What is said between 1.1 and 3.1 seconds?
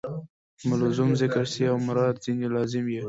ذکر سي او مراد ځني لازم يي.